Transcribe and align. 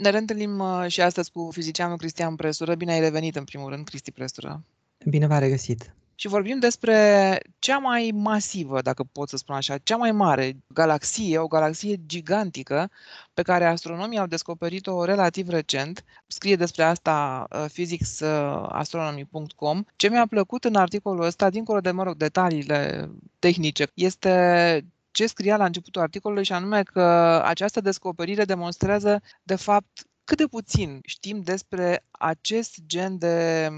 Ne 0.00 0.10
reîntâlnim 0.10 0.58
uh, 0.58 0.84
și 0.88 1.00
astăzi 1.00 1.30
cu 1.30 1.48
fizicianul 1.52 1.96
Cristian 1.96 2.36
Presură. 2.36 2.74
Bine 2.74 2.92
ai 2.92 3.00
revenit 3.00 3.36
în 3.36 3.44
primul 3.44 3.70
rând, 3.70 3.84
Cristi 3.84 4.12
Presură. 4.12 4.64
Bine 5.04 5.26
v-a 5.26 5.38
regăsit. 5.38 5.94
Și 6.14 6.28
vorbim 6.28 6.58
despre 6.58 7.40
cea 7.58 7.78
mai 7.78 8.10
masivă, 8.14 8.80
dacă 8.80 9.04
pot 9.12 9.28
să 9.28 9.36
spun 9.36 9.54
așa, 9.54 9.78
cea 9.78 9.96
mai 9.96 10.12
mare 10.12 10.56
galaxie, 10.66 11.38
o 11.38 11.46
galaxie 11.46 12.00
gigantică 12.06 12.90
pe 13.34 13.42
care 13.42 13.64
astronomii 13.64 14.18
au 14.18 14.26
descoperit-o 14.26 15.04
relativ 15.04 15.48
recent. 15.48 16.04
Scrie 16.26 16.56
despre 16.56 16.82
asta 16.82 17.46
uh, 17.50 17.64
physicsastronomy.com. 17.72 19.82
Ce 19.96 20.08
mi-a 20.08 20.26
plăcut 20.26 20.64
în 20.64 20.74
articolul 20.74 21.24
ăsta, 21.24 21.50
dincolo 21.50 21.80
de, 21.80 21.90
mă 21.90 22.02
rog, 22.02 22.16
detaliile 22.16 23.10
tehnice, 23.38 23.86
este 23.94 24.84
ce 25.10 25.26
scria 25.26 25.56
la 25.56 25.64
începutul 25.64 26.02
articolului 26.02 26.44
și 26.44 26.52
anume 26.52 26.82
că 26.82 27.00
această 27.44 27.80
descoperire 27.80 28.44
demonstrează, 28.44 29.22
de 29.42 29.56
fapt, 29.56 30.06
cât 30.24 30.36
de 30.36 30.46
puțin 30.46 31.00
știm 31.04 31.40
despre 31.40 32.04
acest 32.10 32.78
gen 32.86 33.18
de 33.18 33.68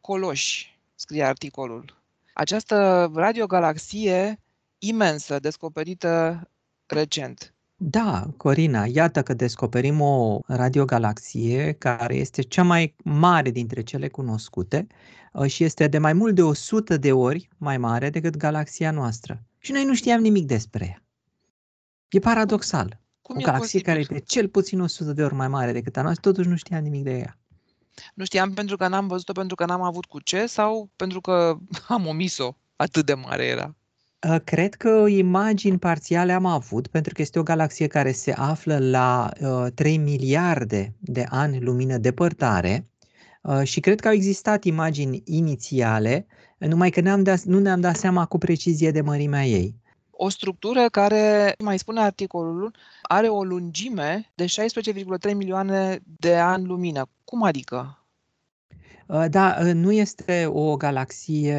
coloși, 0.00 0.78
scrie 0.94 1.22
articolul. 1.22 2.02
Această 2.34 3.10
radiogalaxie 3.14 4.40
imensă, 4.78 5.38
descoperită 5.38 6.42
recent. 6.86 7.54
Da, 7.76 8.26
Corina, 8.36 8.86
iată 8.86 9.22
că 9.22 9.34
descoperim 9.34 10.00
o 10.00 10.40
radiogalaxie 10.46 11.72
care 11.72 12.14
este 12.14 12.42
cea 12.42 12.62
mai 12.62 12.94
mare 13.04 13.50
dintre 13.50 13.82
cele 13.82 14.08
cunoscute 14.08 14.86
uh, 15.32 15.46
și 15.46 15.64
este 15.64 15.88
de 15.88 15.98
mai 15.98 16.12
mult 16.12 16.34
de 16.34 16.42
100 16.42 16.96
de 16.96 17.12
ori 17.12 17.48
mai 17.58 17.78
mare 17.78 18.10
decât 18.10 18.36
galaxia 18.36 18.90
noastră. 18.90 19.42
Și 19.62 19.72
noi 19.72 19.84
nu 19.84 19.94
știam 19.94 20.20
nimic 20.20 20.46
despre 20.46 20.84
ea. 20.84 21.04
E 22.08 22.18
paradoxal. 22.18 23.00
Cum 23.22 23.36
o 23.36 23.40
galaxie 23.40 23.80
care 23.80 23.98
este 23.98 24.18
cel 24.18 24.48
puțin 24.48 24.80
100 24.80 25.12
de 25.12 25.24
ori 25.24 25.34
mai 25.34 25.48
mare 25.48 25.72
decât 25.72 25.96
a 25.96 26.02
noastră, 26.02 26.30
totuși 26.30 26.48
nu 26.48 26.56
știam 26.56 26.82
nimic 26.82 27.04
de 27.04 27.18
ea. 27.18 27.38
Nu 28.14 28.24
știam 28.24 28.52
pentru 28.52 28.76
că 28.76 28.88
n-am 28.88 29.06
văzut-o, 29.06 29.32
pentru 29.32 29.54
că 29.54 29.64
n-am 29.64 29.82
avut 29.82 30.04
cu 30.04 30.20
ce 30.20 30.46
sau 30.46 30.90
pentru 30.96 31.20
că 31.20 31.56
am 31.88 32.06
omis-o? 32.06 32.56
Atât 32.76 33.06
de 33.06 33.14
mare 33.14 33.44
era. 33.44 33.76
Ă, 34.28 34.38
cred 34.38 34.74
că 34.74 35.06
imagini 35.08 35.78
parțiale 35.78 36.32
am 36.32 36.46
avut, 36.46 36.86
pentru 36.86 37.14
că 37.14 37.22
este 37.22 37.38
o 37.38 37.42
galaxie 37.42 37.86
care 37.86 38.12
se 38.12 38.32
află 38.32 38.78
la 38.78 39.30
uh, 39.40 39.66
3 39.74 39.96
miliarde 39.96 40.94
de 40.98 41.26
ani 41.28 41.60
lumină 41.60 41.96
depărtare 41.96 42.84
uh, 42.84 42.89
și 43.62 43.80
cred 43.80 44.00
că 44.00 44.08
au 44.08 44.14
existat 44.14 44.64
imagini 44.64 45.22
inițiale, 45.24 46.26
numai 46.58 46.90
că 46.90 47.00
ne-am 47.00 47.22
dat, 47.22 47.42
nu 47.42 47.58
ne-am 47.58 47.80
dat 47.80 47.96
seama 47.96 48.26
cu 48.26 48.38
precizie 48.38 48.90
de 48.90 49.00
mărimea 49.00 49.44
ei. 49.44 49.74
O 50.10 50.28
structură 50.28 50.88
care, 50.88 51.54
mai 51.58 51.78
spune 51.78 52.00
articolul, 52.00 52.74
are 53.02 53.28
o 53.28 53.44
lungime 53.44 54.32
de 54.34 54.44
16,3 55.28 55.34
milioane 55.34 56.00
de 56.04 56.36
ani 56.36 56.66
lumină. 56.66 57.06
Cum 57.24 57.42
adică? 57.42 58.04
Uh, 59.06 59.24
da, 59.30 59.56
uh, 59.60 59.72
nu 59.72 59.92
este 59.92 60.46
o 60.46 60.76
galaxie 60.76 61.56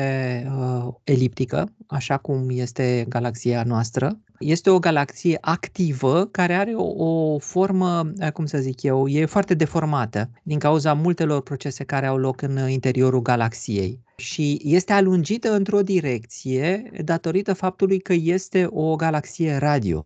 uh, 0.57 0.93
eliptică, 1.03 1.73
așa 1.87 2.17
cum 2.17 2.49
este 2.49 3.05
galaxia 3.09 3.63
noastră. 3.63 4.19
Este 4.41 4.69
o 4.69 4.79
galaxie 4.79 5.37
activă 5.41 6.25
care 6.25 6.53
are 6.53 6.73
o, 6.73 7.05
o 7.05 7.39
formă, 7.39 8.11
cum 8.33 8.45
să 8.45 8.57
zic 8.57 8.83
eu, 8.83 9.07
e 9.07 9.25
foarte 9.25 9.53
deformată 9.53 10.29
din 10.43 10.59
cauza 10.59 10.93
multelor 10.93 11.41
procese 11.41 11.83
care 11.83 12.05
au 12.05 12.17
loc 12.17 12.41
în 12.41 12.69
interiorul 12.69 13.21
galaxiei. 13.21 13.99
Și 14.15 14.61
este 14.63 14.93
alungită 14.93 15.53
într-o 15.53 15.81
direcție 15.81 16.91
datorită 17.03 17.53
faptului 17.53 17.99
că 17.99 18.13
este 18.13 18.67
o 18.69 18.95
galaxie 18.95 19.57
radio 19.57 20.05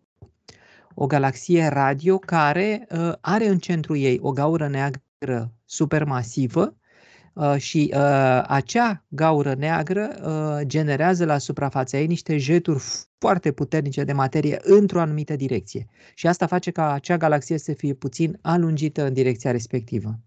o 0.98 1.06
galaxie 1.06 1.68
radio 1.68 2.18
care 2.18 2.88
uh, 2.92 3.14
are 3.22 3.48
în 3.48 3.58
centru 3.58 3.96
ei 3.96 4.20
o 4.22 4.32
gaură 4.32 4.68
neagră 4.68 5.52
supermasivă 5.66 6.62
Uh, 6.62 6.85
și 7.58 7.92
uh, 7.94 8.44
acea 8.48 9.04
gaură 9.08 9.54
neagră 9.54 10.10
uh, 10.24 10.68
generează 10.68 11.26
la 11.26 11.38
suprafața 11.38 11.98
ei 11.98 12.08
niște 12.08 12.38
jeturi 12.38 12.84
foarte 13.18 13.52
puternice 13.52 14.04
de 14.04 14.14
materie 14.14 14.60
într-o 14.62 15.00
anumită 15.00 15.36
direcție. 15.36 15.88
Și 16.14 16.28
asta 16.28 16.48
face 16.48 16.72
ca 16.72 16.92
acea 16.92 17.18
galaxie 17.18 17.58
să 17.58 17.74
fie 17.74 17.94
puțin 17.94 18.40
alungită 18.42 19.06
în 19.06 19.14
direcția 19.14 19.52
respectivă. 19.52 20.20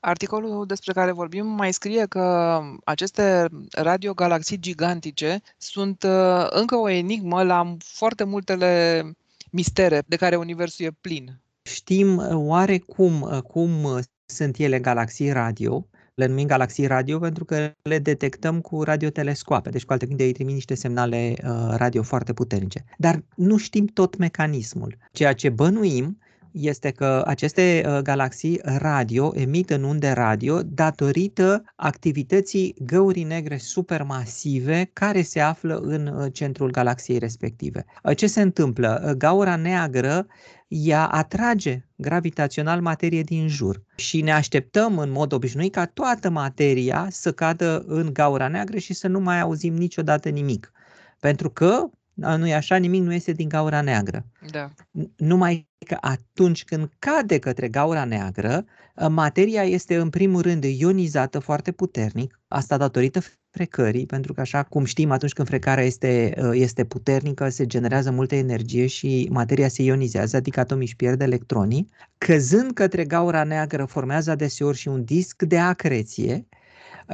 Articolul 0.00 0.66
despre 0.66 0.92
care 0.92 1.12
vorbim 1.12 1.46
mai 1.46 1.72
scrie 1.72 2.06
că 2.06 2.58
aceste 2.84 3.48
radiogalaxii 3.70 4.58
gigantice 4.58 5.40
sunt 5.58 6.06
încă 6.50 6.76
o 6.76 6.88
enigmă 6.88 7.42
la 7.42 7.76
foarte 7.78 8.24
multele 8.24 9.02
mistere 9.50 10.02
de 10.06 10.16
care 10.16 10.36
Universul 10.36 10.84
e 10.84 10.90
plin. 11.00 11.40
Știm 11.62 12.18
oarecum 12.32 13.40
cum 13.46 14.00
sunt 14.26 14.56
ele 14.58 14.78
galaxii 14.78 15.32
radio, 15.32 15.86
le 16.16 16.26
numim 16.26 16.46
galaxii 16.46 16.86
radio 16.86 17.18
pentru 17.18 17.44
că 17.44 17.72
le 17.82 17.98
detectăm 17.98 18.60
cu 18.60 18.82
radiotelescoape, 18.82 19.70
deci 19.70 19.84
cu 19.84 19.92
alte 19.92 20.04
cuvinte 20.04 20.24
îi 20.24 20.32
trimit 20.32 20.54
niște 20.54 20.74
semnale 20.74 21.34
uh, 21.44 21.74
radio 21.76 22.02
foarte 22.02 22.32
puternice. 22.32 22.84
Dar 22.98 23.24
nu 23.34 23.56
știm 23.56 23.86
tot 23.86 24.16
mecanismul. 24.16 24.96
Ceea 25.12 25.32
ce 25.32 25.48
bănuim 25.48 26.18
este 26.60 26.90
că 26.90 27.22
aceste 27.26 27.84
uh, 27.86 27.98
galaxii 27.98 28.60
radio 28.62 29.32
emit 29.34 29.70
în 29.70 29.82
unde 29.82 30.10
radio 30.10 30.62
datorită 30.62 31.64
activității 31.76 32.74
găurii 32.78 33.24
negre 33.24 33.56
supermasive 33.56 34.90
care 34.92 35.22
se 35.22 35.40
află 35.40 35.76
în 35.76 36.06
uh, 36.06 36.32
centrul 36.32 36.70
galaxiei 36.70 37.18
respective. 37.18 37.84
Ce 38.16 38.26
se 38.26 38.40
întâmplă? 38.40 39.14
Gaura 39.18 39.56
neagră 39.56 40.26
ea 40.68 41.06
atrage 41.06 41.84
gravitațional 41.96 42.80
materie 42.80 43.22
din 43.22 43.48
jur 43.48 43.82
și 43.96 44.20
ne 44.20 44.32
așteptăm 44.32 44.98
în 44.98 45.10
mod 45.10 45.32
obișnuit 45.32 45.72
ca 45.72 45.86
toată 45.86 46.30
materia 46.30 47.06
să 47.10 47.32
cadă 47.32 47.84
în 47.86 48.12
gaura 48.12 48.48
neagră 48.48 48.78
și 48.78 48.94
să 48.94 49.08
nu 49.08 49.20
mai 49.20 49.40
auzim 49.40 49.74
niciodată 49.74 50.28
nimic. 50.28 50.72
Pentru 51.20 51.50
că 51.50 51.90
nu 52.16 52.46
e 52.46 52.54
așa, 52.54 52.76
nimic 52.76 53.02
nu 53.02 53.12
este 53.12 53.32
din 53.32 53.48
gaura 53.48 53.80
neagră. 53.80 54.26
Da. 54.50 54.72
Numai 55.16 55.68
că 55.86 55.96
atunci 56.00 56.64
când 56.64 56.90
cade 56.98 57.38
către 57.38 57.68
gaura 57.68 58.04
neagră, 58.04 58.64
materia 59.08 59.62
este 59.62 59.96
în 59.96 60.10
primul 60.10 60.40
rând 60.40 60.64
ionizată 60.64 61.38
foarte 61.38 61.72
puternic, 61.72 62.40
asta 62.48 62.76
datorită 62.76 63.20
frecării, 63.50 64.06
pentru 64.06 64.32
că 64.32 64.40
așa 64.40 64.62
cum 64.62 64.84
știm, 64.84 65.10
atunci 65.10 65.32
când 65.32 65.48
frecarea 65.48 65.84
este, 65.84 66.34
uh, 66.38 66.50
este 66.52 66.84
puternică, 66.84 67.48
se 67.48 67.66
generează 67.66 68.10
multă 68.10 68.34
energie 68.34 68.86
și 68.86 69.28
materia 69.30 69.68
se 69.68 69.82
ionizează, 69.82 70.36
adică 70.36 70.60
atomii 70.60 70.84
își 70.86 70.96
pierd 70.96 71.20
electronii. 71.20 71.88
Căzând 72.18 72.72
către 72.72 73.04
gaura 73.04 73.44
neagră, 73.44 73.84
formează 73.84 74.30
adeseori 74.30 74.76
și 74.76 74.88
un 74.88 75.04
disc 75.04 75.42
de 75.42 75.58
acreție, 75.58 76.46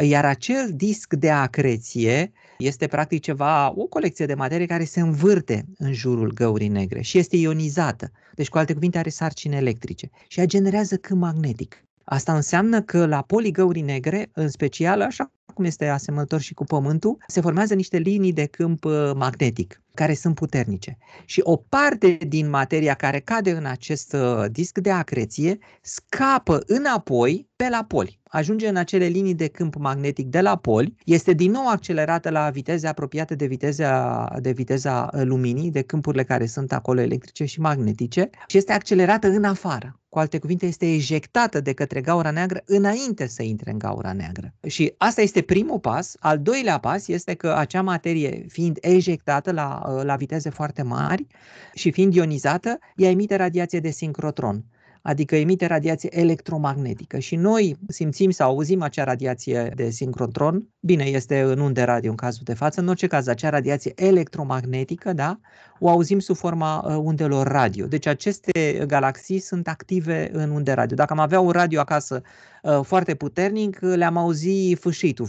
iar 0.00 0.24
acel 0.24 0.70
disc 0.74 1.14
de 1.14 1.30
acreție 1.30 2.32
este 2.58 2.86
practic 2.86 3.20
ceva, 3.22 3.72
o 3.76 3.86
colecție 3.86 4.26
de 4.26 4.34
materie 4.34 4.66
care 4.66 4.84
se 4.84 5.00
învârte 5.00 5.64
în 5.78 5.92
jurul 5.92 6.32
găurii 6.32 6.68
negre 6.68 7.00
și 7.00 7.18
este 7.18 7.36
ionizată. 7.36 8.10
Deci, 8.34 8.48
cu 8.48 8.58
alte 8.58 8.72
cuvinte, 8.72 8.98
are 8.98 9.08
sarcini 9.08 9.56
electrice 9.56 10.10
și 10.28 10.38
ea 10.38 10.46
generează 10.46 10.96
câmp 10.96 11.20
magnetic. 11.20 11.84
Asta 12.04 12.34
înseamnă 12.34 12.82
că 12.82 13.06
la 13.06 13.22
poligăurii 13.22 13.82
negre, 13.82 14.30
în 14.32 14.48
special, 14.48 15.00
așa 15.00 15.32
cum 15.52 15.64
este 15.64 15.88
asemănător 15.88 16.40
și 16.40 16.54
cu 16.54 16.64
Pământul, 16.64 17.16
se 17.26 17.40
formează 17.40 17.74
niște 17.74 17.98
linii 17.98 18.32
de 18.32 18.46
câmp 18.46 18.84
uh, 18.84 19.10
magnetic 19.14 19.82
care 19.94 20.14
sunt 20.14 20.34
puternice. 20.34 20.98
Și 21.24 21.40
o 21.44 21.56
parte 21.56 22.18
din 22.28 22.48
materia 22.48 22.94
care 22.94 23.20
cade 23.20 23.50
în 23.50 23.64
acest 23.64 24.12
uh, 24.12 24.44
disc 24.50 24.78
de 24.78 24.90
acreție 24.90 25.58
scapă 25.80 26.62
înapoi 26.66 27.48
pe 27.56 27.68
la 27.68 27.84
poli. 27.88 28.20
Ajunge 28.24 28.68
în 28.68 28.76
acele 28.76 29.06
linii 29.06 29.34
de 29.34 29.48
câmp 29.48 29.74
magnetic 29.74 30.26
de 30.26 30.40
la 30.40 30.56
poli, 30.56 30.94
este 31.04 31.32
din 31.32 31.50
nou 31.50 31.68
accelerată 31.68 32.30
la 32.30 32.50
viteze 32.50 32.86
apropiate 32.86 33.34
de 33.34 33.46
viteza, 33.46 34.24
de 34.40 34.50
viteza 34.50 35.10
uh, 35.12 35.22
luminii, 35.24 35.70
de 35.70 35.82
câmpurile 35.82 36.24
care 36.24 36.46
sunt 36.46 36.72
acolo 36.72 37.00
electrice 37.00 37.44
și 37.44 37.60
magnetice 37.60 38.30
și 38.46 38.56
este 38.56 38.72
accelerată 38.72 39.28
în 39.28 39.44
afară. 39.44 39.96
Cu 40.08 40.18
alte 40.18 40.38
cuvinte, 40.38 40.66
este 40.66 40.94
ejectată 40.94 41.60
de 41.60 41.72
către 41.72 42.00
gaura 42.00 42.30
neagră 42.30 42.62
înainte 42.64 43.26
să 43.26 43.42
intre 43.42 43.70
în 43.70 43.78
gaura 43.78 44.12
neagră. 44.12 44.54
Și 44.66 44.94
asta 44.96 45.20
este 45.20 45.41
primul 45.42 45.78
pas. 45.78 46.16
Al 46.20 46.38
doilea 46.38 46.78
pas 46.78 47.08
este 47.08 47.34
că 47.34 47.54
acea 47.56 47.82
materie, 47.82 48.44
fiind 48.48 48.78
ejectată 48.80 49.52
la 49.52 49.82
Uh, 49.88 50.02
la 50.04 50.16
viteze 50.16 50.50
foarte 50.50 50.82
mari 50.82 51.26
și 51.74 51.90
fiind 51.90 52.14
ionizată, 52.14 52.78
ea 52.96 53.10
emite 53.10 53.36
radiație 53.36 53.80
de 53.80 53.90
sincrotron 53.90 54.64
adică 55.02 55.36
emite 55.36 55.66
radiație 55.66 56.18
electromagnetică 56.18 57.18
și 57.18 57.36
noi 57.36 57.76
simțim 57.88 58.30
sau 58.30 58.50
auzim 58.50 58.82
acea 58.82 59.04
radiație 59.04 59.72
de 59.74 59.90
sincrotron, 59.90 60.68
bine, 60.80 61.04
este 61.04 61.40
în 61.40 61.58
unde 61.58 61.82
radio 61.82 62.10
în 62.10 62.16
cazul 62.16 62.42
de 62.44 62.54
față, 62.54 62.80
în 62.80 62.88
orice 62.88 63.06
caz 63.06 63.26
acea 63.26 63.48
radiație 63.48 63.92
electromagnetică, 63.94 65.12
da, 65.12 65.40
o 65.78 65.88
auzim 65.88 66.18
sub 66.18 66.36
forma 66.36 66.84
uh, 66.86 66.96
undelor 66.96 67.46
radio. 67.46 67.86
Deci 67.86 68.06
aceste 68.06 68.84
galaxii 68.86 69.38
sunt 69.38 69.68
active 69.68 70.30
în 70.32 70.50
unde 70.50 70.72
radio. 70.72 70.96
Dacă 70.96 71.12
am 71.12 71.18
avea 71.18 71.40
un 71.40 71.50
radio 71.50 71.80
acasă 71.80 72.22
uh, 72.62 72.80
foarte 72.82 73.14
puternic, 73.14 73.78
le-am 73.80 74.16
auzi 74.16 74.74
fâșitul 74.74 75.28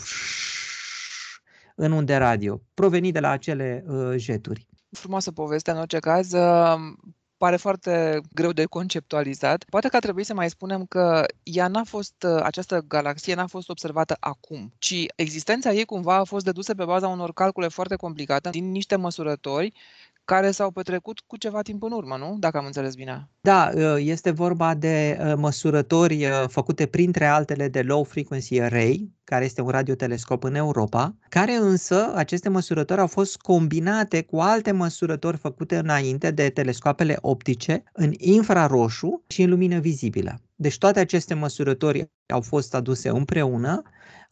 în 1.75 1.91
unde 1.91 2.15
radio, 2.15 2.61
provenit 2.73 3.13
de 3.13 3.19
la 3.19 3.29
acele 3.29 3.83
uh, 3.87 4.13
jeturi. 4.15 4.67
Frumoasă 4.91 5.31
poveste, 5.31 5.71
în 5.71 5.77
orice 5.77 5.99
caz. 5.99 6.33
Uh, 7.33 7.43
pare 7.43 7.55
foarte 7.55 8.21
greu 8.33 8.51
de 8.51 8.65
conceptualizat. 8.65 9.63
Poate 9.69 9.87
că 9.87 9.95
ar 9.95 10.01
trebui 10.01 10.23
să 10.23 10.33
mai 10.33 10.49
spunem 10.49 10.85
că 10.85 11.25
ea 11.43 11.67
n-a 11.67 11.83
fost, 11.83 12.23
această 12.23 12.81
galaxie 12.87 13.35
n-a 13.35 13.47
fost 13.47 13.69
observată 13.69 14.17
acum, 14.19 14.73
ci 14.77 15.05
existența 15.15 15.71
ei 15.71 15.85
cumva 15.85 16.15
a 16.15 16.23
fost 16.23 16.45
dedusă 16.45 16.75
pe 16.75 16.85
baza 16.85 17.07
unor 17.07 17.33
calcule 17.33 17.67
foarte 17.67 17.95
complicate 17.95 18.49
din 18.49 18.71
niște 18.71 18.95
măsurători 18.95 19.73
care 20.25 20.51
s-au 20.51 20.71
petrecut 20.71 21.19
cu 21.19 21.37
ceva 21.37 21.61
timp 21.61 21.83
în 21.83 21.91
urmă, 21.91 22.17
nu? 22.17 22.35
Dacă 22.39 22.57
am 22.57 22.65
înțeles 22.65 22.95
bine. 22.95 23.29
Da, 23.41 23.71
ă, 23.77 23.99
este 23.99 24.31
vorba 24.31 24.73
de 24.73 25.19
ă, 25.21 25.35
măsurători 25.35 26.25
ă, 26.25 26.47
făcute 26.47 26.85
printre 26.85 27.25
altele 27.25 27.67
de 27.67 27.81
Low 27.81 28.03
Frequency 28.03 28.59
Array, 28.59 29.11
care 29.23 29.45
este 29.45 29.61
un 29.61 29.69
radiotelescop 29.69 30.43
în 30.43 30.55
Europa, 30.55 31.15
care 31.29 31.53
însă, 31.53 32.11
aceste 32.15 32.49
măsurători 32.49 32.99
au 32.99 33.07
fost 33.07 33.37
combinate 33.37 34.21
cu 34.21 34.39
alte 34.39 34.71
măsurători 34.71 35.37
făcute 35.37 35.77
înainte 35.77 36.31
de 36.31 36.49
telescoapele 36.49 37.17
optice 37.21 37.83
în 37.93 38.11
infraroșu 38.17 39.23
și 39.27 39.41
în 39.41 39.49
lumină 39.49 39.79
vizibilă. 39.79 40.39
Deci 40.55 40.77
toate 40.77 40.99
aceste 40.99 41.33
măsurători 41.33 42.09
au 42.33 42.41
fost 42.41 42.75
aduse 42.75 43.09
împreună 43.09 43.81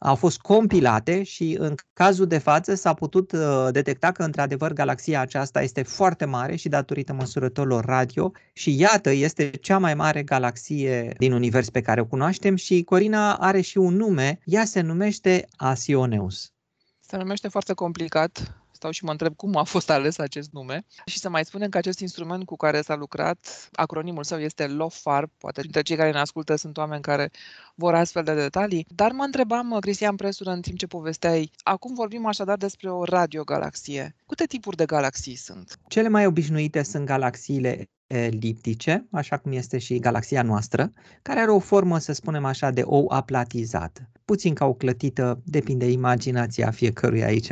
au 0.03 0.15
fost 0.15 0.39
compilate 0.39 1.23
și 1.23 1.55
în 1.59 1.75
cazul 1.93 2.27
de 2.27 2.37
față 2.37 2.75
s-a 2.75 2.93
putut 2.93 3.31
uh, 3.31 3.67
detecta 3.71 4.11
că 4.11 4.23
într-adevăr 4.23 4.73
galaxia 4.73 5.21
aceasta 5.21 5.61
este 5.61 5.83
foarte 5.83 6.25
mare 6.25 6.55
și 6.55 6.69
datorită 6.69 7.13
măsurătorilor 7.13 7.85
radio 7.85 8.31
și 8.53 8.79
iată 8.79 9.09
este 9.09 9.49
cea 9.49 9.77
mai 9.77 9.93
mare 9.93 10.23
galaxie 10.23 11.13
din 11.17 11.31
univers 11.31 11.69
pe 11.69 11.81
care 11.81 12.01
o 12.01 12.05
cunoaștem 12.05 12.55
și 12.55 12.83
Corina 12.83 13.33
are 13.33 13.61
și 13.61 13.77
un 13.77 13.95
nume, 13.95 14.39
ea 14.43 14.65
se 14.65 14.81
numește 14.81 15.47
Asioneus. 15.55 16.51
Se 16.99 17.17
numește 17.17 17.47
foarte 17.47 17.73
complicat, 17.73 18.60
stau 18.81 18.91
și 18.91 19.03
mă 19.03 19.11
întreb 19.11 19.35
cum 19.35 19.55
a 19.55 19.63
fost 19.63 19.89
ales 19.89 20.17
acest 20.17 20.51
nume. 20.51 20.85
Și 21.05 21.19
să 21.19 21.29
mai 21.29 21.45
spunem 21.45 21.69
că 21.69 21.77
acest 21.77 21.99
instrument 21.99 22.45
cu 22.45 22.55
care 22.55 22.81
s-a 22.81 22.95
lucrat, 22.95 23.69
acronimul 23.71 24.23
său 24.23 24.39
este 24.39 24.67
LOFAR, 24.67 25.27
poate 25.37 25.61
dintre 25.61 25.81
cei 25.81 25.95
care 25.95 26.11
ne 26.11 26.19
ascultă 26.19 26.55
sunt 26.55 26.77
oameni 26.77 27.01
care 27.01 27.31
vor 27.75 27.93
astfel 27.93 28.23
de 28.23 28.33
detalii. 28.33 28.85
Dar 28.89 29.11
mă 29.11 29.23
întrebam, 29.23 29.77
Cristian 29.79 30.15
Presură, 30.15 30.49
în 30.51 30.61
timp 30.61 30.77
ce 30.77 30.87
povesteai, 30.87 31.51
acum 31.63 31.93
vorbim 31.93 32.25
așadar 32.25 32.57
despre 32.57 32.91
o 32.91 33.03
radiogalaxie. 33.03 34.15
Câte 34.27 34.45
tipuri 34.45 34.75
de 34.75 34.85
galaxii 34.85 35.35
sunt? 35.35 35.79
Cele 35.87 36.07
mai 36.07 36.25
obișnuite 36.25 36.83
sunt 36.83 37.05
galaxiile 37.05 37.89
eliptice, 38.11 39.05
așa 39.11 39.37
cum 39.37 39.51
este 39.51 39.77
și 39.77 39.99
galaxia 39.99 40.41
noastră, 40.41 40.91
care 41.21 41.39
are 41.39 41.51
o 41.51 41.59
formă, 41.59 41.97
să 41.97 42.13
spunem 42.13 42.45
așa, 42.45 42.69
de 42.69 42.81
ou 42.85 43.11
aplatizată. 43.11 44.01
Puțin 44.25 44.53
ca 44.53 44.65
o 44.65 44.73
clătită, 44.73 45.41
depinde 45.45 45.91
imaginația 45.91 46.71
fiecărui 46.71 47.23
aici, 47.23 47.47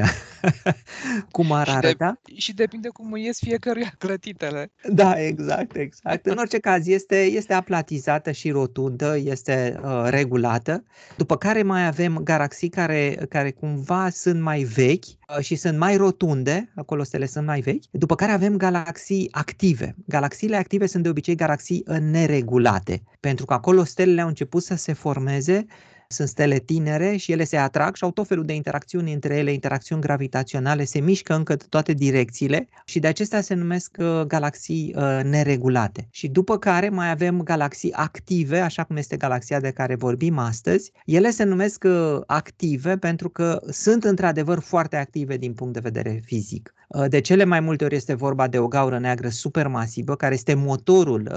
cum 1.32 1.52
ar 1.52 1.70
arăta. 1.70 2.20
Și, 2.26 2.34
de, 2.34 2.40
și 2.40 2.54
depinde 2.54 2.88
cum 2.88 3.16
ies 3.16 3.40
fiecăruia 3.40 3.94
clătitele. 4.04 4.72
Da, 4.90 5.22
exact, 5.26 5.76
exact. 5.76 6.26
În 6.26 6.38
orice 6.38 6.60
caz, 6.60 6.88
este, 6.88 7.24
este 7.24 7.54
aplatizată 7.54 8.32
și 8.32 8.50
rotundă, 8.50 9.18
este 9.24 9.80
uh, 9.84 10.06
regulată, 10.06 10.84
după 11.18 11.38
care 11.38 11.64
mai 11.64 11.88
avem 11.88 12.18
galaxii 12.24 12.70
care, 12.70 13.18
care 13.30 13.52
cumva 13.52 14.10
sunt 14.10 14.42
mai 14.42 14.64
vechi, 14.64 15.06
Uh, 15.06 15.19
și 15.40 15.56
sunt 15.56 15.78
mai 15.78 15.96
rotunde, 15.96 16.72
acolo 16.76 17.04
stele 17.04 17.26
sunt 17.26 17.46
mai 17.46 17.62
vechi, 17.62 17.84
după 17.92 18.16
care 18.16 18.32
avem 18.32 18.58
galaxii 18.58 19.28
active. 19.32 19.96
Galaxiile 20.06 20.56
active 20.56 20.86
sunt 20.86 21.04
de 21.04 21.10
obicei 21.10 21.36
galaxii 21.36 21.84
neregulate, 22.00 23.02
pentru 23.20 23.46
că 23.46 23.54
acolo 23.54 23.84
stelele 23.84 24.22
au 24.22 24.28
început 24.28 24.64
să 24.64 24.76
se 24.76 24.94
formeze 24.94 25.66
sunt 26.14 26.28
stele 26.28 26.58
tinere 26.58 27.16
și 27.16 27.32
ele 27.32 27.44
se 27.44 27.58
atrag 27.58 27.96
și 27.96 28.04
au 28.04 28.12
tot 28.12 28.28
felul 28.28 28.46
de 28.46 28.54
interacțiuni 28.54 29.14
între 29.14 29.38
ele, 29.38 29.52
interacțiuni 29.52 30.02
gravitaționale, 30.02 30.84
se 30.84 31.00
mișcă 31.00 31.36
încă 31.36 31.56
toate 31.56 31.94
direcțiile 31.94 32.68
și 32.86 33.00
de 33.00 33.08
acestea 33.08 33.42
se 33.42 33.54
numesc 33.54 33.98
uh, 34.00 34.22
galaxii 34.22 34.94
uh, 34.96 35.20
neregulate. 35.24 36.08
Și 36.12 36.28
după 36.28 36.58
care 36.58 36.90
mai 36.90 37.10
avem 37.10 37.42
galaxii 37.42 37.94
active, 37.94 38.60
așa 38.60 38.84
cum 38.84 38.98
este 38.98 39.18
galaxia 39.18 39.60
de 39.60 39.72
care 39.72 39.96
vorbim 39.96 40.38
astăzi. 40.38 40.92
Ele 41.06 41.30
se 41.30 41.44
numesc 41.44 41.84
uh, 41.84 42.22
active 42.26 42.98
pentru 42.98 43.30
că 43.30 43.62
sunt 43.70 44.04
într-adevăr 44.04 44.60
foarte 44.60 44.96
active 44.96 45.38
din 45.38 45.54
punct 45.54 45.74
de 45.74 45.80
vedere 45.80 46.22
fizic. 46.26 46.74
De 47.08 47.20
cele 47.20 47.44
mai 47.44 47.60
multe 47.60 47.84
ori 47.84 47.96
este 47.96 48.14
vorba 48.14 48.48
de 48.48 48.60
o 48.60 48.68
gaură 48.68 49.00
neagră 49.00 49.30
supermasivă, 49.30 50.16
care 50.16 50.34
este 50.34 50.54
motorul 50.54 51.32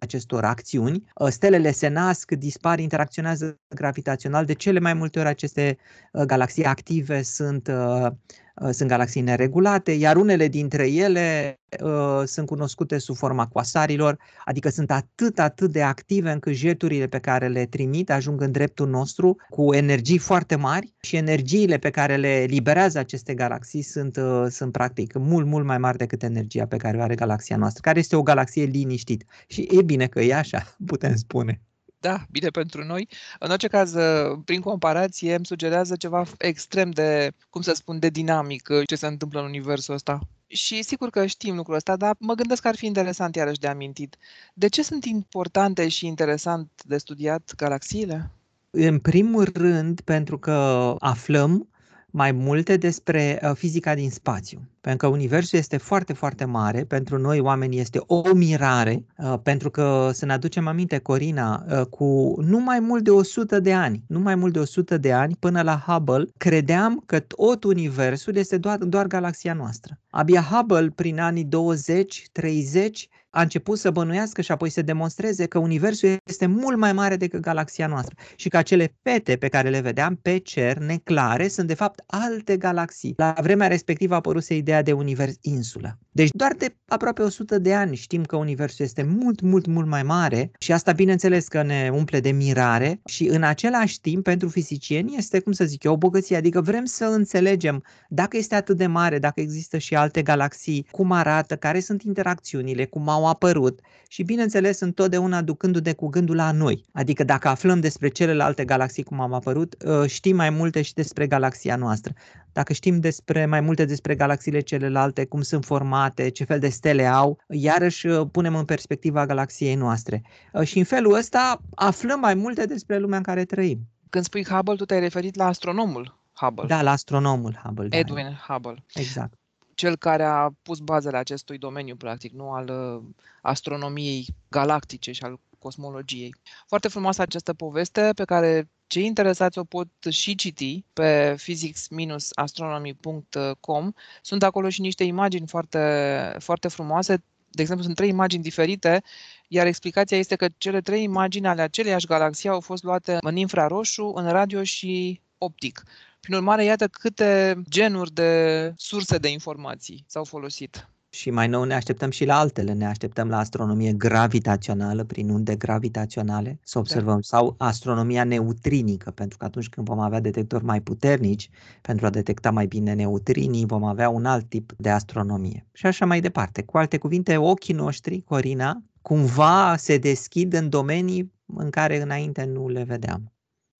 acestor 0.00 0.44
acțiuni. 0.44 1.04
Uh, 1.14 1.28
stelele 1.28 1.70
se 1.72 1.88
nasc, 1.88 2.32
dispar, 2.32 2.78
interacționează 2.78 3.60
gravitațional. 3.74 4.44
De 4.44 4.52
cele 4.52 4.78
mai 4.78 4.94
multe 4.94 5.18
ori 5.18 5.28
aceste 5.28 5.76
uh, 6.12 6.22
galaxii 6.22 6.64
active 6.64 7.22
sunt 7.22 7.68
uh, 7.68 8.06
Uh, 8.06 8.49
sunt 8.70 8.88
galaxii 8.88 9.20
neregulate, 9.20 9.92
iar 9.92 10.16
unele 10.16 10.48
dintre 10.48 10.90
ele 10.90 11.60
uh, 11.82 12.22
sunt 12.24 12.46
cunoscute 12.46 12.98
sub 12.98 13.16
forma 13.16 13.46
coasarilor, 13.46 14.18
adică 14.44 14.68
sunt 14.68 14.90
atât, 14.90 15.38
atât 15.38 15.72
de 15.72 15.82
active 15.82 16.30
încât 16.30 16.52
jeturile 16.52 17.06
pe 17.06 17.18
care 17.18 17.48
le 17.48 17.66
trimit 17.66 18.10
ajung 18.10 18.40
în 18.40 18.52
dreptul 18.52 18.88
nostru 18.88 19.36
cu 19.48 19.74
energii 19.74 20.18
foarte 20.18 20.56
mari 20.56 20.94
și 21.00 21.16
energiile 21.16 21.78
pe 21.78 21.90
care 21.90 22.16
le 22.16 22.44
liberează 22.48 22.98
aceste 22.98 23.34
galaxii 23.34 23.82
sunt, 23.82 24.16
uh, 24.16 24.46
sunt 24.48 24.72
practic 24.72 25.14
mult, 25.14 25.46
mult 25.46 25.64
mai 25.64 25.78
mari 25.78 25.98
decât 25.98 26.22
energia 26.22 26.66
pe 26.66 26.76
care 26.76 26.96
o 26.96 27.02
are 27.02 27.14
galaxia 27.14 27.56
noastră, 27.56 27.80
care 27.80 27.98
este 27.98 28.16
o 28.16 28.22
galaxie 28.22 28.64
liniștită. 28.64 29.24
Și 29.46 29.68
e 29.78 29.82
bine 29.82 30.06
că 30.06 30.20
e 30.20 30.34
așa, 30.34 30.76
putem 30.86 31.16
spune. 31.16 31.60
Da, 32.00 32.24
bine 32.30 32.48
pentru 32.48 32.84
noi. 32.84 33.08
În 33.38 33.50
orice 33.50 33.68
caz, 33.68 33.94
ă, 33.94 34.40
prin 34.44 34.60
comparație, 34.60 35.34
îmi 35.34 35.46
sugerează 35.46 35.96
ceva 35.96 36.24
extrem 36.38 36.90
de, 36.90 37.32
cum 37.50 37.62
să 37.62 37.72
spun, 37.72 37.98
de 37.98 38.08
dinamic 38.08 38.68
ă, 38.68 38.82
ce 38.84 38.96
se 38.96 39.06
întâmplă 39.06 39.40
în 39.40 39.46
universul 39.46 39.94
ăsta. 39.94 40.20
Și 40.46 40.82
sigur 40.82 41.10
că 41.10 41.26
știm 41.26 41.56
lucrul 41.56 41.74
ăsta, 41.74 41.96
dar 41.96 42.16
mă 42.18 42.34
gândesc 42.34 42.62
că 42.62 42.68
ar 42.68 42.76
fi 42.76 42.86
interesant 42.86 43.34
iarăși 43.34 43.58
de 43.58 43.66
amintit. 43.66 44.16
De 44.54 44.68
ce 44.68 44.82
sunt 44.82 45.04
importante 45.04 45.88
și 45.88 46.06
interesant 46.06 46.70
de 46.84 46.98
studiat 46.98 47.52
galaxiile? 47.56 48.30
În 48.70 48.98
primul 48.98 49.48
rând, 49.54 50.00
pentru 50.00 50.38
că 50.38 50.94
aflăm 50.98 51.69
mai 52.10 52.32
multe 52.32 52.76
despre 52.76 53.40
uh, 53.42 53.50
fizica 53.54 53.94
din 53.94 54.10
spațiu. 54.10 54.68
Pentru 54.80 55.08
că 55.08 55.14
Universul 55.14 55.58
este 55.58 55.76
foarte, 55.76 56.12
foarte 56.12 56.44
mare, 56.44 56.84
pentru 56.84 57.18
noi 57.18 57.40
oamenii 57.40 57.80
este 57.80 58.00
o 58.06 58.32
mirare, 58.34 59.04
uh, 59.16 59.34
pentru 59.42 59.70
că 59.70 60.10
să 60.12 60.24
ne 60.24 60.32
aducem 60.32 60.66
aminte, 60.66 60.98
Corina, 60.98 61.64
uh, 61.70 61.86
cu 61.86 62.36
nu 62.40 62.58
mai 62.58 62.80
mult 62.80 63.04
de 63.04 63.10
100 63.10 63.60
de 63.60 63.72
ani, 63.72 64.02
nu 64.06 64.18
mai 64.18 64.34
mult 64.34 64.52
de 64.52 64.58
100 64.58 64.98
de 64.98 65.12
ani, 65.12 65.36
până 65.38 65.62
la 65.62 65.82
Hubble, 65.86 66.24
credeam 66.36 67.02
că 67.06 67.20
tot 67.20 67.64
Universul 67.64 68.36
este 68.36 68.58
doar, 68.58 68.78
doar 68.78 69.06
galaxia 69.06 69.54
noastră. 69.54 69.98
Abia 70.10 70.42
Hubble, 70.42 70.92
prin 70.94 71.20
anii 71.20 71.48
20-30, 71.48 73.08
a 73.30 73.42
început 73.42 73.78
să 73.78 73.90
bănuiască 73.90 74.40
și 74.40 74.52
apoi 74.52 74.70
să 74.70 74.82
demonstreze 74.82 75.46
că 75.46 75.58
Universul 75.58 76.16
este 76.24 76.46
mult 76.46 76.78
mai 76.78 76.92
mare 76.92 77.16
decât 77.16 77.40
galaxia 77.40 77.86
noastră 77.86 78.14
și 78.36 78.48
că 78.48 78.56
acele 78.56 78.94
pete 79.02 79.36
pe 79.36 79.48
care 79.48 79.68
le 79.68 79.80
vedeam 79.80 80.16
pe 80.22 80.38
cer, 80.38 80.78
neclare, 80.78 81.48
sunt 81.48 81.66
de 81.66 81.74
fapt 81.74 82.02
alte 82.06 82.56
galaxii. 82.56 83.14
La 83.16 83.34
vremea 83.40 83.66
respectivă 83.68 84.12
a 84.12 84.16
apărut 84.16 84.48
ideea 84.48 84.82
de 84.82 84.92
univers 84.92 85.34
insulă. 85.40 85.98
Deci 86.12 86.30
doar 86.32 86.54
de 86.58 86.76
aproape 86.88 87.22
100 87.22 87.58
de 87.58 87.74
ani 87.74 87.96
știm 87.96 88.24
că 88.24 88.36
Universul 88.36 88.84
este 88.84 89.02
mult, 89.02 89.40
mult, 89.40 89.66
mult 89.66 89.86
mai 89.86 90.02
mare 90.02 90.50
și 90.58 90.72
asta 90.72 90.92
bineînțeles 90.92 91.48
că 91.48 91.62
ne 91.62 91.90
umple 91.92 92.20
de 92.20 92.30
mirare 92.30 93.00
și 93.04 93.26
în 93.26 93.42
același 93.42 94.00
timp 94.00 94.24
pentru 94.24 94.48
fizicieni 94.48 95.16
este, 95.16 95.40
cum 95.40 95.52
să 95.52 95.64
zic 95.64 95.82
eu, 95.82 95.92
o 95.92 95.96
bogăție, 95.96 96.36
adică 96.36 96.60
vrem 96.60 96.84
să 96.84 97.04
înțelegem 97.04 97.84
dacă 98.08 98.36
este 98.36 98.54
atât 98.54 98.76
de 98.76 98.86
mare, 98.86 99.18
dacă 99.18 99.40
există 99.40 99.78
și 99.78 99.94
alte 99.96 100.22
galaxii, 100.22 100.86
cum 100.90 101.12
arată, 101.12 101.56
care 101.56 101.80
sunt 101.80 102.02
interacțiunile, 102.02 102.84
cum 102.84 103.08
au 103.08 103.26
apărut 103.26 103.80
și 104.08 104.22
bineînțeles 104.22 104.80
întotdeauna 104.80 105.42
ducându-ne 105.42 105.92
cu 105.92 106.08
gândul 106.08 106.36
la 106.36 106.52
noi. 106.52 106.84
Adică 106.92 107.24
dacă 107.24 107.48
aflăm 107.48 107.80
despre 107.80 108.08
celelalte 108.08 108.64
galaxii 108.64 109.02
cum 109.02 109.20
am 109.20 109.32
apărut, 109.32 109.74
ă, 109.86 110.06
știm 110.06 110.36
mai 110.36 110.50
multe 110.50 110.82
și 110.82 110.94
despre 110.94 111.26
galaxia 111.26 111.76
noastră. 111.76 112.12
Dacă 112.52 112.72
știm 112.72 113.00
despre 113.00 113.46
mai 113.46 113.60
multe 113.60 113.84
despre 113.84 114.14
galaxiile 114.14 114.60
celelalte, 114.60 115.24
cum 115.24 115.42
sunt 115.42 115.64
formate, 115.64 116.28
ce 116.28 116.44
fel 116.44 116.58
de 116.58 116.68
stele 116.68 117.06
au, 117.06 117.38
iarăși 117.48 118.08
ă, 118.08 118.26
punem 118.26 118.54
în 118.54 118.64
perspectiva 118.64 119.26
galaxiei 119.26 119.74
noastre. 119.74 120.22
Ă, 120.54 120.64
și 120.64 120.78
în 120.78 120.84
felul 120.84 121.14
ăsta 121.14 121.60
aflăm 121.74 122.20
mai 122.20 122.34
multe 122.34 122.66
despre 122.66 122.98
lumea 122.98 123.16
în 123.16 123.22
care 123.22 123.44
trăim. 123.44 123.78
Când 124.10 124.24
spui 124.24 124.44
Hubble, 124.44 124.74
tu 124.74 124.84
te-ai 124.84 125.00
referit 125.00 125.34
la 125.34 125.46
astronomul 125.46 126.18
Hubble. 126.32 126.66
Da, 126.66 126.82
la 126.82 126.90
astronomul 126.90 127.60
Hubble. 127.64 127.88
Da. 127.88 127.96
Edwin 127.96 128.38
Hubble. 128.48 128.84
Exact 128.94 129.40
cel 129.80 129.96
care 129.96 130.22
a 130.22 130.50
pus 130.62 130.78
bazele 130.78 131.16
acestui 131.16 131.58
domeniu, 131.58 131.96
practic, 131.96 132.32
nu 132.32 132.50
al 132.50 132.68
uh, 132.68 133.02
astronomiei 133.42 134.26
galactice 134.48 135.12
și 135.12 135.22
al 135.22 135.40
cosmologiei. 135.58 136.34
Foarte 136.66 136.88
frumoasă 136.88 137.22
această 137.22 137.52
poveste 137.52 138.10
pe 138.14 138.24
care 138.24 138.70
cei 138.90 139.04
interesați 139.04 139.58
o 139.58 139.64
pot 139.64 139.88
și 140.08 140.34
citi 140.34 140.84
pe 140.92 141.34
physics-astronomy.com. 141.38 143.92
Sunt 144.22 144.42
acolo 144.42 144.68
și 144.68 144.80
niște 144.80 145.04
imagini 145.04 145.46
foarte, 145.46 146.36
foarte 146.38 146.68
frumoase. 146.68 147.22
De 147.50 147.62
exemplu, 147.62 147.84
sunt 147.84 147.96
trei 147.96 148.08
imagini 148.08 148.42
diferite, 148.42 149.02
iar 149.48 149.66
explicația 149.66 150.18
este 150.18 150.36
că 150.36 150.48
cele 150.58 150.80
trei 150.80 151.02
imagini 151.02 151.46
ale 151.46 151.62
aceleiași 151.62 152.06
galaxii 152.06 152.48
au 152.48 152.60
fost 152.60 152.82
luate 152.82 153.18
în 153.20 153.36
infraroșu, 153.36 154.12
în 154.14 154.30
radio 154.30 154.62
și 154.62 155.20
optic. 155.38 155.82
Prin 156.20 156.34
urmare, 156.34 156.64
iată 156.64 156.88
câte 156.88 157.62
genuri 157.68 158.12
de 158.12 158.72
surse 158.76 159.18
de 159.18 159.28
informații 159.28 160.04
s-au 160.06 160.24
folosit. 160.24 160.88
Și 161.12 161.30
mai 161.30 161.48
nou 161.48 161.64
ne 161.64 161.74
așteptăm 161.74 162.10
și 162.10 162.24
la 162.24 162.38
altele, 162.38 162.72
ne 162.72 162.86
așteptăm 162.86 163.28
la 163.28 163.38
astronomie 163.38 163.92
gravitațională 163.92 165.04
prin 165.04 165.30
unde 165.30 165.56
gravitaționale, 165.56 166.58
să 166.62 166.72
da. 166.74 166.80
observăm, 166.80 167.14
da. 167.14 167.20
sau 167.20 167.54
astronomia 167.58 168.24
neutrinică, 168.24 169.10
pentru 169.10 169.38
că 169.38 169.44
atunci 169.44 169.68
când 169.68 169.86
vom 169.86 169.98
avea 169.98 170.20
detectori 170.20 170.64
mai 170.64 170.80
puternici, 170.80 171.50
pentru 171.82 172.06
a 172.06 172.10
detecta 172.10 172.50
mai 172.50 172.66
bine 172.66 172.92
neutrinii, 172.92 173.66
vom 173.66 173.84
avea 173.84 174.08
un 174.08 174.24
alt 174.24 174.48
tip 174.48 174.72
de 174.76 174.90
astronomie. 174.90 175.66
Și 175.72 175.86
așa 175.86 176.06
mai 176.06 176.20
departe. 176.20 176.62
Cu 176.62 176.78
alte 176.78 176.98
cuvinte, 176.98 177.36
ochii 177.36 177.74
noștri, 177.74 178.22
Corina, 178.22 178.82
cumva 179.02 179.76
se 179.76 179.98
deschid 179.98 180.52
în 180.52 180.68
domenii 180.68 181.32
în 181.46 181.70
care 181.70 182.02
înainte 182.02 182.44
nu 182.44 182.68
le 182.68 182.82
vedeam. 182.82 183.32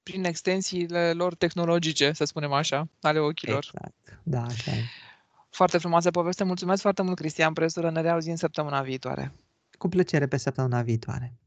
Prin 0.03 0.25
extensiile 0.25 1.13
lor 1.13 1.35
tehnologice, 1.35 2.13
să 2.13 2.25
spunem 2.25 2.53
așa, 2.53 2.89
ale 3.01 3.19
ochilor. 3.19 3.71
Exact, 3.73 4.21
da, 4.23 4.43
așa 4.43 4.71
e. 4.71 4.83
Foarte 5.51 5.79
frumoasă 5.79 6.11
poveste. 6.11 6.45
Mulțumesc 6.45 6.83
foarte 6.83 7.03
mult, 7.03 7.17
Cristian 7.17 7.53
Presură. 7.53 7.91
Ne 7.91 8.01
reauzim 8.01 8.35
săptămâna 8.35 8.83
viitoare. 8.83 9.33
Cu 9.79 9.89
plăcere 9.89 10.27
pe 10.27 10.37
săptămâna 10.37 10.83
viitoare. 10.83 11.41